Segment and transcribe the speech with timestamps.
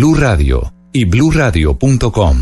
[0.00, 2.38] Blue Radio y BlueRadio.com.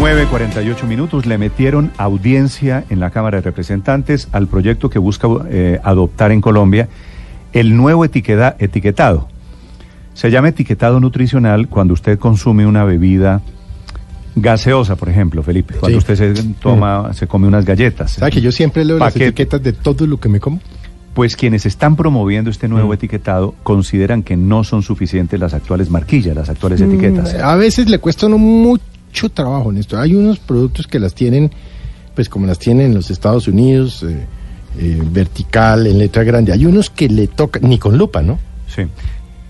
[0.00, 5.78] 9.48 minutos le metieron audiencia en la Cámara de Representantes al proyecto que busca eh,
[5.84, 6.88] adoptar en Colombia
[7.52, 9.28] el nuevo etiqueta, etiquetado.
[10.14, 13.40] Se llama etiquetado nutricional cuando usted consume una bebida
[14.34, 15.74] gaseosa, por ejemplo, Felipe.
[15.74, 16.10] Cuando Sí.
[16.12, 18.14] usted se toma, se come unas galletas.
[18.14, 20.58] ¿Sabes que yo siempre leo las etiquetas de todo lo que me como?
[21.20, 26.34] Pues quienes están promoviendo este nuevo etiquetado consideran que no son suficientes las actuales marquillas,
[26.34, 27.34] las actuales etiquetas.
[27.34, 29.98] Mm, A veces le cuesta a uno mucho trabajo en esto.
[30.00, 31.50] Hay unos productos que las tienen,
[32.14, 34.24] pues como las tienen en los Estados Unidos, eh,
[34.78, 36.54] eh, vertical, en letra grande.
[36.54, 38.38] Hay unos que le tocan, ni con lupa, ¿no?
[38.66, 38.84] Sí.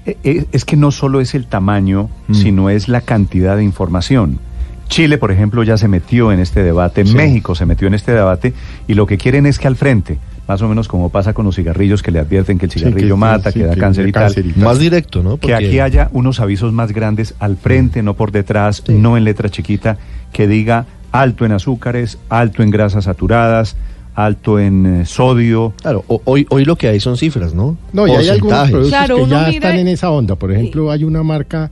[0.06, 2.34] Eh, Es que no solo es el tamaño, Mm.
[2.34, 4.40] sino es la cantidad de información.
[4.88, 7.14] Chile, por ejemplo, ya se metió en este debate, Sí.
[7.14, 8.54] México se metió en este debate
[8.88, 10.18] y lo que quieren es que al frente,
[10.50, 13.14] más o menos como pasa con los cigarrillos que le advierten que el Sí, cigarrillo
[13.14, 14.64] que- mata, sí, que da que cáncer y tal, cáncer y tal.
[14.64, 15.36] Más directo, ¿no?
[15.36, 18.94] que aquí haya unos avisos más grandes al frente, no por detrás, Sí.
[18.94, 19.96] no en letra chiquita,
[20.32, 23.76] que diga alto en azúcares, alto en grasas saturadas,
[24.16, 25.72] alto en eh, sodio.
[25.82, 27.76] Claro, o- hoy, hoy lo que hay son cifras, ¿no?
[27.92, 30.34] No, y hay algunos productos Claro, que ya mira- están en esa onda.
[30.34, 31.70] Por ejemplo, hay una marca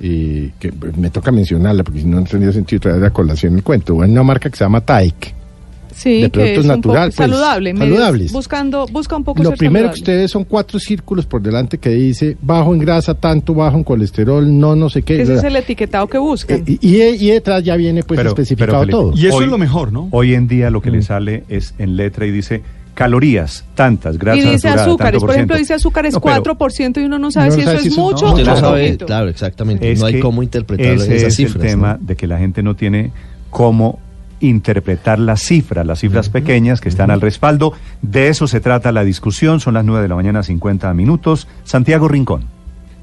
[0.00, 3.62] eh, que me toca mencionarla porque si no no tendría sentido traer a colación el
[3.62, 4.00] cuento.
[4.02, 5.34] Hay una marca que se llama Taik.
[5.94, 7.76] Sí, de que productos es un natural, poco pues, saludable.
[7.76, 8.32] saludables.
[8.32, 11.90] Buscando, busca un poco Lo ser primero que ustedes son cuatro círculos por delante que
[11.90, 15.22] dice bajo en grasa, tanto bajo en colesterol, no, no sé qué.
[15.22, 16.58] Ese es el etiquetado que buscan.
[16.66, 19.12] Eh, y, y detrás ya viene pues Pero- especificado pero, Felipe, todo.
[19.16, 20.08] Y eso Hoy- es lo mejor, ¿no?
[20.10, 20.94] Hoy en día lo que Mm.
[20.94, 22.62] le sale es en letra y dice
[22.94, 27.04] calorías, tantas, y grasas dice saturadas, azúcares, por ejemplo, dice azúcares No, pero 4% y
[27.04, 29.28] uno no sabe No si eso sabe es si mucho no, o es sabe, claro,
[29.28, 29.90] exactamente.
[29.90, 31.64] Es no hay cómo interpretar ese esas es cifras.
[31.64, 32.06] el tema ¿no?
[32.06, 33.10] de que la gente no tiene
[33.50, 33.98] cómo
[34.48, 37.72] interpretar las cifras, las cifras pequeñas que están al respaldo.
[38.02, 39.60] De eso se trata la discusión.
[39.60, 41.48] Son las 9 de la mañana, 50 minutos.
[41.64, 42.54] Santiago Rincón.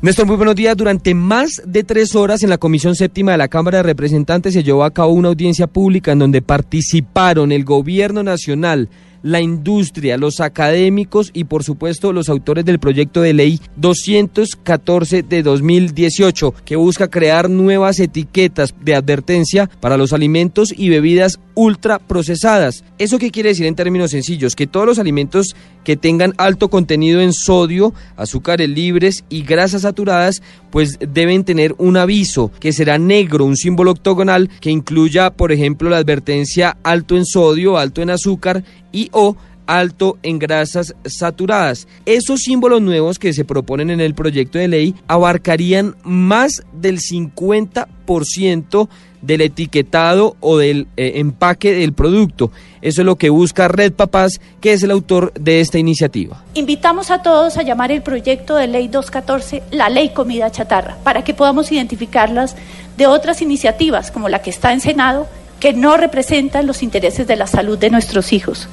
[0.02, 0.76] Néstor, muy buenos días.
[0.76, 4.64] Durante más de tres horas en la Comisión Séptima de la Cámara de Representantes se
[4.64, 8.90] llevó a cabo una audiencia pública en donde participaron el Gobierno Nacional,
[9.24, 15.44] la industria, los académicos y por supuesto los autores del proyecto de ley 214 de
[15.44, 22.84] 2018 que busca crear nuevas etiquetas de advertencia para los alimentos y bebidas ultraprocesadas.
[22.98, 24.56] ¿Eso qué quiere decir en términos sencillos?
[24.56, 30.42] Que todos los alimentos que tengan alto contenido en sodio, azúcares libres y grasas saturadas,
[30.70, 35.90] pues deben tener un aviso que será negro, un símbolo octogonal que incluya, por ejemplo,
[35.90, 39.36] la advertencia alto en sodio, alto en azúcar y o
[39.68, 41.88] alto en grasas saturadas.
[42.06, 48.90] Esos símbolos nuevos que se proponen en el proyecto de ley abarcarían más del 50%
[49.22, 52.52] del etiquetado o del eh, empaque del producto.
[52.82, 56.44] Eso es lo que busca Red Papás, que es el autor de esta iniciativa.
[56.56, 61.24] Invitamos a todos a llamar el proyecto de ley 214 la ley comida chatarra, para
[61.24, 62.56] que podamos identificarlas
[62.98, 65.28] de otras iniciativas, como la que está en Senado,
[65.62, 68.68] que no representan los intereses de la salud de nuestros hijos.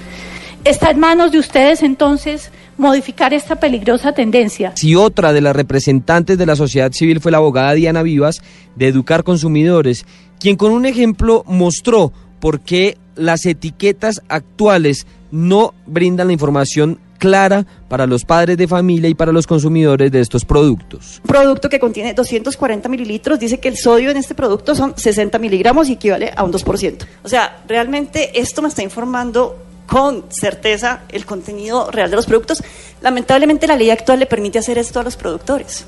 [0.64, 4.72] Está en manos de ustedes entonces modificar esta peligrosa tendencia.
[4.74, 8.42] Si otra de las representantes de la sociedad civil fue la abogada Diana Vivas
[8.74, 10.06] de Educar Consumidores,
[10.40, 17.66] quien con un ejemplo mostró por qué las etiquetas actuales no brindan la información clara
[17.88, 21.20] para los padres de familia y para los consumidores de estos productos.
[21.24, 25.38] Un producto que contiene 240 mililitros dice que el sodio en este producto son 60
[25.38, 27.06] miligramos y equivale a un 2%.
[27.22, 32.62] O sea, realmente esto me está informando con certeza el contenido real de los productos.
[33.00, 35.86] Lamentablemente la ley actual le permite hacer esto a los productores.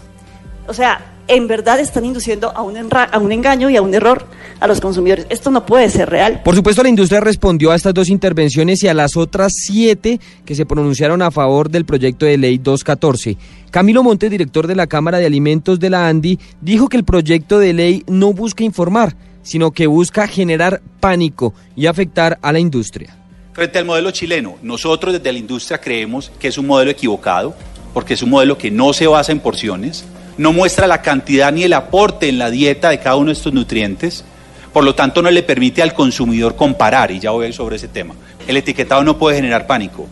[0.66, 1.00] O sea,
[1.30, 4.26] en verdad están induciendo a un, enra- a un engaño y a un error
[4.60, 5.26] a los consumidores.
[5.30, 6.42] Esto no puede ser real.
[6.44, 10.54] Por supuesto, la industria respondió a estas dos intervenciones y a las otras siete que
[10.54, 13.36] se pronunciaron a favor del proyecto de ley 214.
[13.70, 17.58] Camilo Montes, director de la Cámara de Alimentos de la ANDI, dijo que el proyecto
[17.58, 23.16] de ley no busca informar, sino que busca generar pánico y afectar a la industria.
[23.52, 27.54] Frente al modelo chileno, nosotros desde la industria creemos que es un modelo equivocado,
[27.94, 30.04] porque es un modelo que no se basa en porciones,
[30.40, 33.52] no muestra la cantidad ni el aporte en la dieta de cada uno de estos
[33.52, 34.24] nutrientes,
[34.72, 38.14] por lo tanto no le permite al consumidor comparar, y ya voy sobre ese tema.
[38.48, 40.08] El etiquetado no puede generar pánico.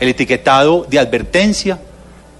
[0.00, 1.78] El etiquetado de advertencia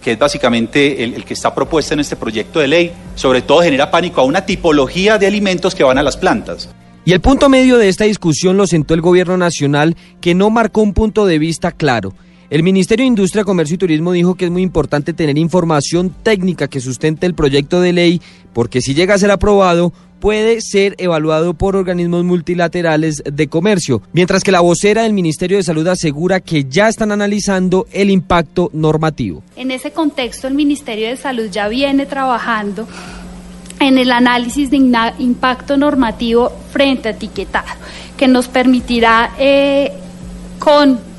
[0.02, 3.60] que es básicamente el, el que está propuesto en este proyecto de ley, sobre todo
[3.60, 6.70] genera pánico a una tipología de alimentos que van a las plantas.
[7.04, 10.80] Y el punto medio de esta discusión lo sentó el gobierno nacional, que no marcó
[10.80, 12.12] un punto de vista claro.
[12.50, 16.66] El Ministerio de Industria, Comercio y Turismo dijo que es muy importante tener información técnica
[16.66, 18.20] que sustente el proyecto de ley,
[18.52, 24.42] porque si llega a ser aprobado, puede ser evaluado por organismos multilaterales de comercio, mientras
[24.42, 29.44] que la vocera del Ministerio de Salud asegura que ya están analizando el impacto normativo.
[29.54, 32.88] En ese contexto, el Ministerio de Salud ya viene trabajando
[33.78, 34.76] en el análisis de
[35.20, 37.68] impacto normativo frente a etiquetado,
[38.16, 39.92] que nos permitirá eh,
[40.58, 41.09] con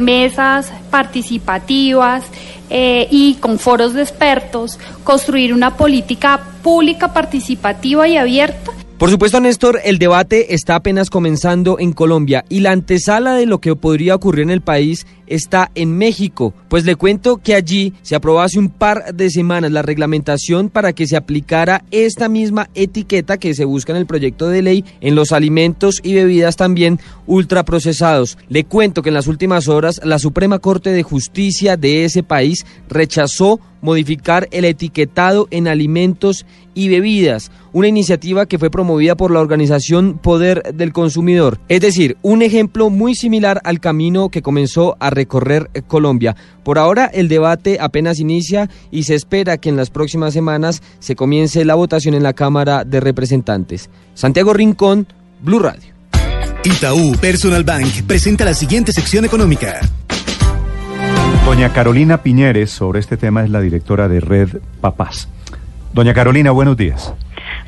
[0.00, 2.24] mesas participativas
[2.70, 8.72] eh, y con foros de expertos construir una política pública, participativa y abierta.
[8.98, 13.60] Por supuesto, Néstor, el debate está apenas comenzando en Colombia y la antesala de lo
[13.60, 16.54] que podría ocurrir en el país está en México.
[16.68, 20.92] Pues le cuento que allí se aprobó hace un par de semanas la reglamentación para
[20.92, 25.14] que se aplicara esta misma etiqueta que se busca en el proyecto de ley en
[25.14, 28.38] los alimentos y bebidas también ultraprocesados.
[28.48, 32.64] Le cuento que en las últimas horas la Suprema Corte de Justicia de ese país
[32.88, 36.44] rechazó modificar el etiquetado en alimentos
[36.74, 41.58] y bebidas, una iniciativa que fue promovida por la organización Poder del Consumidor.
[41.68, 46.36] Es decir, un ejemplo muy similar al camino que comenzó a recorrer Colombia.
[46.62, 51.16] Por ahora el debate apenas inicia y se espera que en las próximas semanas se
[51.16, 53.90] comience la votación en la Cámara de Representantes.
[54.14, 55.08] Santiago Rincón,
[55.42, 55.94] Blue Radio.
[56.64, 59.80] Itaú Personal Bank presenta la siguiente sección económica.
[61.44, 65.28] Doña Carolina Piñeres, sobre este tema, es la directora de Red Papás.
[65.92, 67.12] Doña Carolina, buenos días.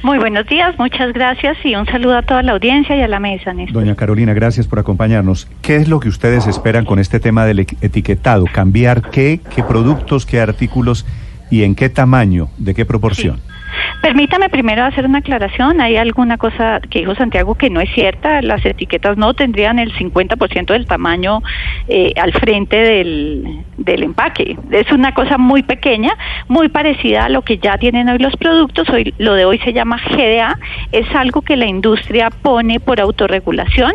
[0.03, 3.19] Muy buenos días, muchas gracias y un saludo a toda la audiencia y a la
[3.19, 3.53] mesa.
[3.53, 3.83] Néstor.
[3.83, 5.49] Doña Carolina, gracias por acompañarnos.
[5.61, 8.45] ¿Qué es lo que ustedes esperan con este tema del etiquetado?
[8.53, 9.41] ¿Cambiar qué?
[9.55, 10.25] ¿Qué productos?
[10.25, 11.05] ¿Qué artículos?
[11.51, 12.49] ¿Y en qué tamaño?
[12.59, 13.37] ¿De qué proporción?
[13.37, 13.58] Sí.
[14.03, 15.81] Permítame primero hacer una aclaración.
[15.81, 18.43] Hay alguna cosa que dijo Santiago que no es cierta.
[18.43, 21.43] Las etiquetas no tendrían el 50% del tamaño
[21.89, 24.57] eh, al frente del, del empaque.
[24.71, 26.13] Es una cosa muy pequeña,
[26.49, 28.89] muy parecida a lo que ya tienen hoy los productos.
[28.91, 30.59] Hoy, lo de hoy se llama GDA.
[30.93, 33.93] Es algo que la industria pone por autorregulación.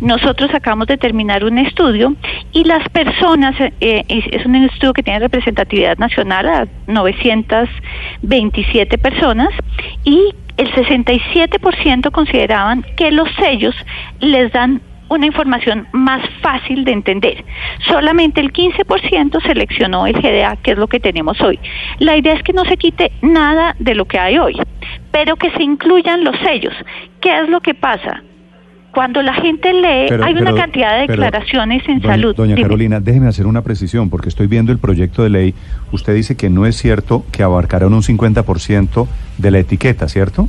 [0.00, 2.14] Nosotros acabamos de terminar un estudio
[2.52, 9.50] y las personas, eh, es un estudio que tiene representatividad nacional a 927 personas
[10.04, 13.74] y el 67% consideraban que los sellos
[14.20, 17.44] les dan una información más fácil de entender.
[17.86, 21.58] Solamente el 15% seleccionó el GDA, que es lo que tenemos hoy.
[21.98, 24.54] La idea es que no se quite nada de lo que hay hoy,
[25.10, 26.74] pero que se incluyan los sellos.
[27.20, 28.22] ¿Qué es lo que pasa?
[28.92, 32.36] Cuando la gente lee, Pero- hay una cantidad de pero, declaraciones en Doña- salud.
[32.36, 32.62] Doña Dime.
[32.68, 35.54] Carolina, déjeme hacer una precisión, porque estoy viendo el proyecto de ley.
[35.92, 39.08] Usted dice que no es cierto que abarcarán un 50%
[39.38, 40.48] de la etiqueta, ¿cierto?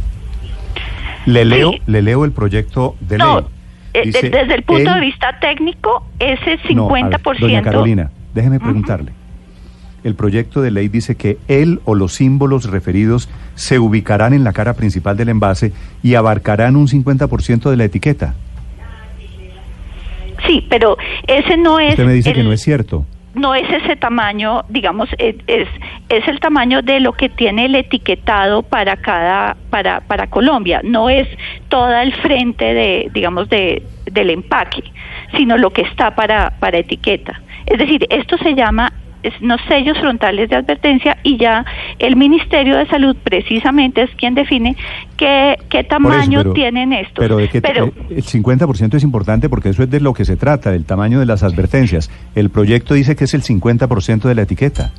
[1.26, 3.46] Le leo, le leo el proyecto de No, ley.
[3.94, 7.40] eh, Dice, desde el punto de vista técnico, ese No, a ver, 50%.
[7.48, 9.14] doña Carolina, déjeme preguntarle.
[10.04, 14.54] El proyecto de ley dice que él o los símbolos referidos se ubicarán en la
[14.54, 15.72] cara principal del envase
[16.02, 18.36] y abarcarán un 50% de la etiqueta.
[20.46, 20.98] Sí, pero
[21.28, 21.92] ese no es.
[21.92, 23.06] Usted me dice que no es cierto.
[23.34, 25.68] no es ese tamaño, digamos, es, es,
[26.10, 31.10] es el tamaño de lo que tiene el etiquetado para cada, para, para Colombia, no
[31.10, 31.28] es
[31.70, 34.84] todo el frente de, digamos, de, del empaque,
[35.36, 37.42] sino lo que está para, para etiqueta.
[37.66, 38.92] Es decir, esto se llama
[39.42, 41.66] los sellos frontales de advertencia y ya
[42.00, 44.76] el Ministerio de Salud precisamente es quien define
[45.18, 47.16] qué, qué eso, tamaño pero- tienen estos.
[47.20, 50.26] Pero, de qué- Pero- eh, el 50% es importante porque eso es de lo que
[50.26, 52.10] se trata, del tamaño de las advertencias.
[52.36, 54.92] El proyecto dice que es el 50% de la etiqueta.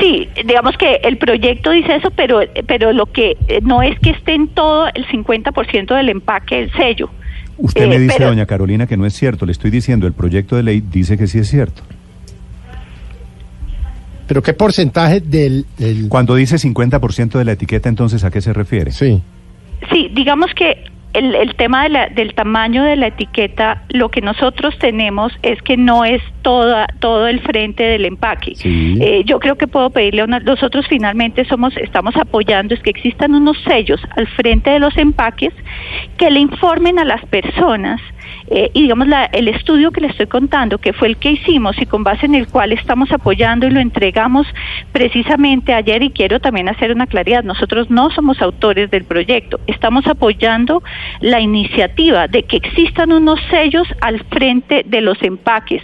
[0.00, 4.10] Sí, digamos que el proyecto dice eso, pero, pero lo que eh, no es que
[4.10, 7.10] esté en todo el 50% del empaque el sello.
[7.56, 9.46] Usted Eh, me dice, pero- doña Carolina, que no es cierto.
[9.46, 11.82] Le estoy diciendo, el proyecto de ley dice que sí es cierto.
[14.28, 15.64] ¿Pero qué porcentaje del...?
[16.08, 18.92] Cuando dice 50% de la etiqueta, entonces, ¿a qué se refiere?
[18.92, 19.20] Sí.
[19.90, 24.20] Sí, digamos que el, el tema de la- del tamaño de la etiqueta, lo que
[24.20, 28.54] nosotros tenemos es que no es toda, todo el frente del empaque.
[28.54, 28.98] Sí.
[29.00, 32.90] Eh, yo creo que puedo pedirle a una, nosotros finalmente somos, estamos apoyando es que
[32.90, 35.54] existan unos sellos al frente de los empaques
[36.18, 38.00] que le informen a las personas
[38.50, 41.80] eh, y digamos la- el estudio que le estoy contando, que fue el que hicimos
[41.80, 44.46] y con base en el cual estamos apoyando y lo entregamos
[44.92, 50.06] precisamente ayer y quiero también hacer una claridad, nosotros no somos autores del proyecto, estamos
[50.06, 50.82] apoyando
[51.20, 55.82] la iniciativa de que existan unos sellos al frente de los empaques.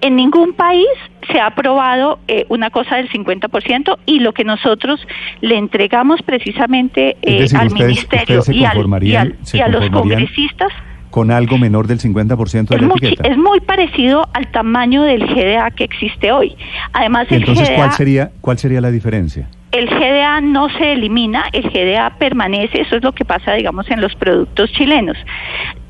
[0.00, 0.86] En ningún país
[1.30, 5.00] se ha aprobado eh, una cosa del 50% y lo que nosotros
[5.40, 9.90] le entregamos precisamente eh, decir, al ustedes- ministerio ustedes y, al- y, al- a los
[9.90, 10.72] congresistas
[11.10, 13.28] con algo menor del 50% de es la muy, etiqueta.
[13.28, 16.56] es muy parecido al tamaño del GDA que existe hoy.
[16.92, 19.48] Además, el Entonces, GDA ¿cuál sería, ¿cuál sería la diferencia?
[19.70, 24.00] el GDA no se elimina, el GDA permanece, eso es lo que pasa, digamos, en
[24.00, 25.16] los productos chilenos.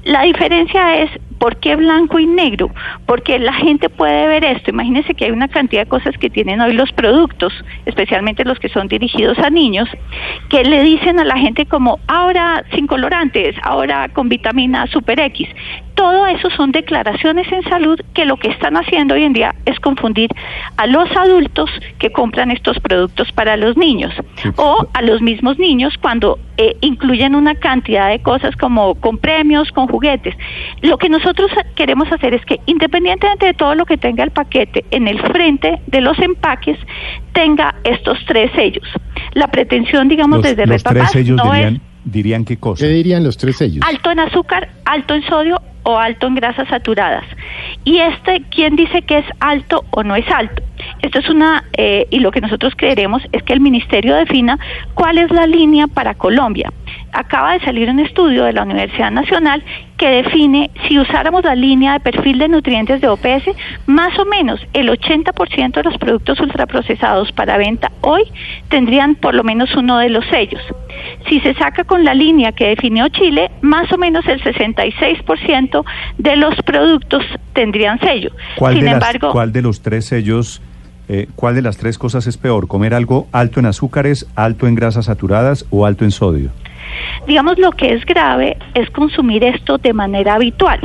[0.04, 2.70] La diferencia es, ¿por qué blanco y negro?
[3.06, 4.70] Porque la gente puede ver esto.
[4.70, 7.54] Imagínense que hay una cantidad de cosas que tienen hoy los productos,
[7.86, 9.88] especialmente los que son dirigidos a niños,
[10.50, 15.48] que le dicen a la gente como, ahora sin colorantes, ahora con vitamina Super X.
[15.94, 19.78] Todo eso son declaraciones en salud que lo que están haciendo hoy en día es
[19.78, 20.28] confundir
[20.76, 24.12] a los adultos que compran estos productos para los niños
[24.56, 29.70] o a los mismos niños cuando eh, incluyen una cantidad de cosas como con premios,
[29.70, 30.34] con juguetes.
[30.82, 34.84] Lo que nosotros queremos hacer es que independientemente de todo lo que tenga el paquete
[34.90, 36.78] en el frente de los empaques,
[37.32, 38.88] tenga estos tres sellos.
[39.34, 42.84] La pretensión, digamos, Los, desde los Red tres sellos no es dirían, dirían qué cosa.
[42.84, 43.84] ¿Qué dirían los tres sellos?
[43.86, 47.24] alto en azúcar, alto en sodio o alto en grasas saturadas.
[47.84, 50.62] Y este, ¿quién dice que es alto o no es alto?
[51.02, 54.58] Esto es una, eh, y lo que nosotros creeremos es que el Ministerio defina
[54.94, 56.72] cuál es la línea para Colombia.
[57.16, 59.62] Acaba de salir un estudio de la Universidad Nacional
[59.96, 63.44] que define si usáramos la línea de perfil de nutrientes de OPS,
[63.86, 68.22] más o menos el 80% de los productos ultraprocesados para venta hoy
[68.68, 70.60] tendrían por lo menos uno de los sellos.
[71.28, 75.84] Si se saca con la línea que definió Chile, más o menos el 66%
[76.18, 78.30] de los productos tendrían sello.
[78.56, 80.60] ¿Cuál, Sin de las- embargo, ¿Cuál de los tres sellos,
[81.08, 82.66] eh, cuál de las tres cosas es peor?
[82.66, 86.50] ¿Comer algo alto en azúcares, alto en grasas saturadas o alto en sodio?
[87.26, 90.80] Digamos lo que es grave es consumir esto de manera habitual.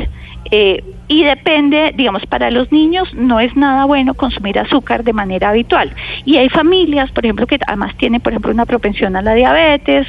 [0.50, 5.48] Eh, y depende, digamos, para los niños no es nada bueno consumir azúcar de manera
[5.48, 5.92] habitual.
[6.24, 10.06] Y hay familias, por ejemplo, que además tienen, por ejemplo, una propensión a la diabetes.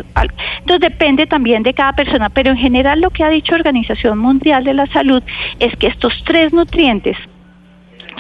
[0.60, 4.64] Entonces depende también de cada persona, pero en general lo que ha dicho Organización Mundial
[4.64, 5.24] de la Salud
[5.60, 7.18] es que estos tres nutrientes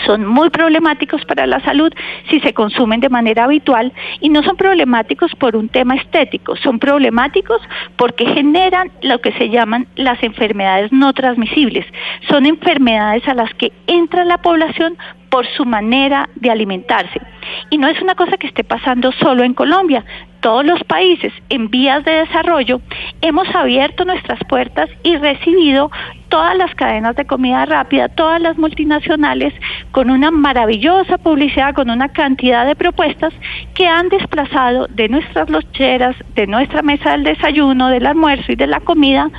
[0.05, 1.91] son muy problemáticos para la salud
[2.29, 6.79] si se consumen de manera habitual y no son problemáticos por un tema estético, son
[6.79, 7.61] problemáticos
[7.95, 11.85] porque generan lo que se llaman las enfermedades no transmisibles.
[12.29, 14.97] Son enfermedades a las que entra la población
[15.29, 17.21] por su manera de alimentarse.
[17.69, 20.03] Y no es una cosa que esté pasando solo en Colombia.
[20.41, 22.81] Todos los países en vías de desarrollo
[23.21, 25.91] hemos abierto nuestras puertas y recibido
[26.29, 29.53] todas las cadenas de comida rápida, todas las multinacionales,
[29.91, 33.33] con una maravillosa publicidad, con una cantidad de propuestas
[33.75, 38.65] que han desplazado de nuestras locheras, de nuestra mesa del desayuno, del almuerzo y de
[38.65, 39.29] la comida,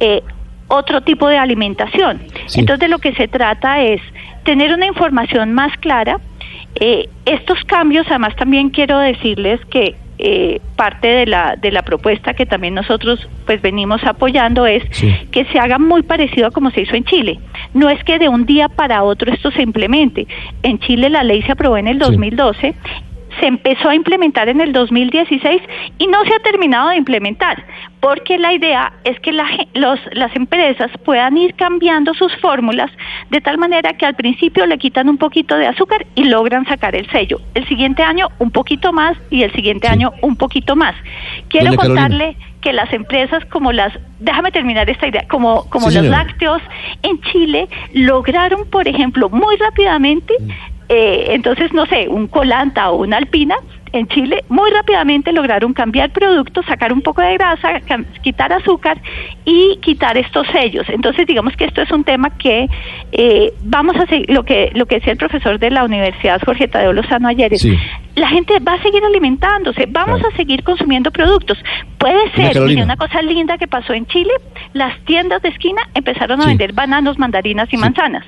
[0.00, 0.22] eh,
[0.66, 2.20] otro tipo de alimentación.
[2.46, 2.60] Sí.
[2.60, 4.00] Entonces de lo que se trata es
[4.42, 6.18] tener una información más clara.
[6.74, 12.34] Eh, estos cambios, además también quiero decirles que eh, parte de la de la propuesta
[12.34, 14.82] que también nosotros pues venimos apoyando es
[15.30, 17.38] que se haga muy parecido a como se hizo en Chile.
[17.74, 20.26] No es que de un día para otro esto se implemente.
[20.62, 22.74] En Chile la ley se aprobó en el 2012
[23.40, 25.62] se empezó a implementar en el 2016
[25.98, 27.64] y no se ha terminado de implementar,
[28.00, 32.90] porque la idea es que la los, las empresas puedan ir cambiando sus fórmulas
[33.30, 36.94] de tal manera que al principio le quitan un poquito de azúcar y logran sacar
[36.94, 37.40] el sello.
[37.54, 40.94] El siguiente año un poquito más y el siguiente año un poquito más.
[41.48, 46.04] Quiero contarle que las empresas como las, déjame terminar esta idea, como, como Sí, los
[46.04, 46.24] señora.
[46.24, 46.62] lácteos
[47.02, 50.34] en Chile lograron, por ejemplo, muy rápidamente
[50.88, 53.56] eh, entonces, no sé, un colanta o una alpina
[53.92, 57.80] en Chile muy rápidamente lograron cambiar productos, sacar un poco de grasa,
[58.22, 59.00] quitar azúcar
[59.46, 60.86] y quitar estos sellos.
[60.90, 62.68] Entonces, digamos que esto es un tema que
[63.12, 66.68] eh, vamos a seguir, lo que, lo que decía el profesor de la Universidad Jorge
[66.68, 67.74] Tadeo Lozano ayer es, Sí.
[68.14, 71.56] la gente va a seguir alimentándose, vamos a seguir consumiendo productos.
[71.96, 74.32] Puede ser, mire, una cosa linda que pasó en Chile,
[74.74, 76.48] las tiendas de esquina empezaron a Sí.
[76.50, 78.24] vender bananos, mandarinas y manzanas.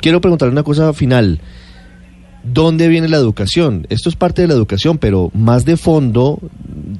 [0.00, 1.40] Quiero preguntarle una cosa final.
[2.44, 3.86] ¿Dónde viene la educación?
[3.90, 6.38] Esto es parte de la educación, pero más de fondo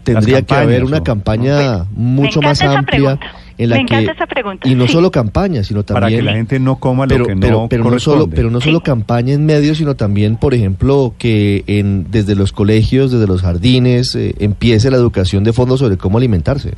[0.02, 3.26] tendría que haber una campaña mucho más amplia pregunta.
[3.56, 4.92] en la Me que encanta esa pregunta, y no sí.
[4.92, 7.66] solo campaña, sino también Para que la gente no coma lo pero, que no pero,
[7.70, 8.36] pero no solo corresponde.
[8.36, 13.12] pero no solo campaña en medios, sino también, por ejemplo, que en desde los colegios,
[13.12, 16.74] desde los jardines eh, empiece la educación de fondo sobre cómo alimentarse.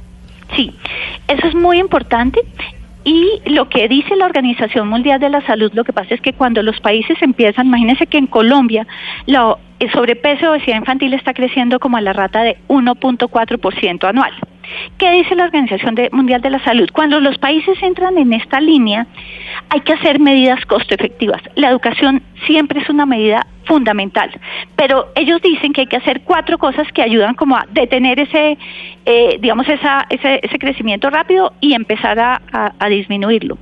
[0.55, 0.71] Sí,
[1.29, 2.41] eso es muy importante.
[3.04, 6.35] Y lo que dice la Organización Mundial de la Salud, lo que pasa es que
[6.35, 8.87] cuando los países empiezan, imagínense que en Colombia
[9.26, 14.33] lo, el sobrepeso y obesidad infantil está creciendo como a la rata de 1.4% anual.
[14.99, 16.89] ¿Qué dice la Organización Mundial de la Salud?
[16.93, 19.07] Cuando los países entran en esta línea,
[19.69, 21.41] hay que hacer medidas costo efectivas.
[21.57, 24.31] La educación siempre es una medida fundamental,
[24.77, 28.59] pero ellos dicen que hay que hacer cuatro cosas que ayudan como a detener ese,
[29.07, 32.41] eh, digamos, esa, ese, ese crecimiento rápido y empezar a-
[32.79, 33.59] a disminuirlo.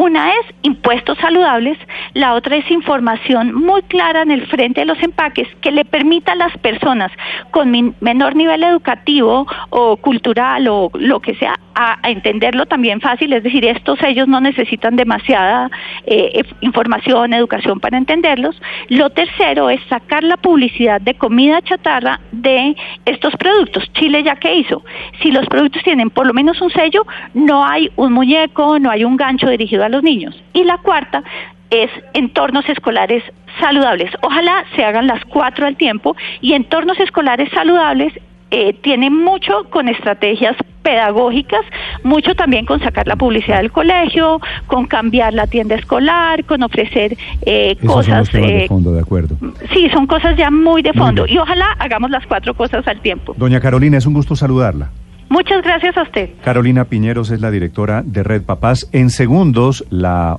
[0.00, 1.76] Una es impuestos saludables,
[2.14, 6.32] la otra es información muy clara en el frente de los empaques que le permita
[6.32, 7.12] a las personas
[7.50, 13.42] con menor nivel educativo o cultural o lo que sea a, entenderlo también fácil, es
[13.42, 15.70] decir, estos ellos no necesitan demasiada
[16.06, 18.60] eh, información, educación para entenderlos.
[18.88, 23.84] Lo tercero es sacar la publicidad de comida chatarra de estos productos.
[23.92, 24.82] Chile ya que hizo,
[25.22, 29.04] si los productos tienen por lo menos un sello, no hay un muñeco, no hay
[29.04, 30.40] un gancho dirigido a los niños.
[30.52, 31.22] Y la cuarta
[31.70, 33.22] es entornos escolares
[33.60, 34.10] saludables.
[34.22, 38.12] Ojalá se hagan las cuatro al tiempo y entornos escolares saludables
[38.52, 41.60] eh, tienen mucho con estrategias pedagógicas,
[42.02, 47.16] mucho también con sacar la publicidad del colegio, con cambiar la tienda escolar, con ofrecer
[47.42, 49.36] eh, son cosas los temas de eh, fondo, de acuerdo.
[49.72, 51.26] Sí, son cosas ya muy de fondo.
[51.28, 53.34] Y ojalá hagamos las cuatro cosas al tiempo.
[53.36, 54.90] Doña Carolina, es un gusto saludarla.
[55.30, 56.30] Muchas gracias a usted.
[56.44, 58.88] Carolina Piñeros es la directora de Red Papás.
[58.90, 60.38] En segundos, la